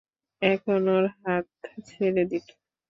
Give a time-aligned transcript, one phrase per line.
[0.41, 1.45] এখন ওর হাত
[1.87, 2.45] ছেড়ে দিন।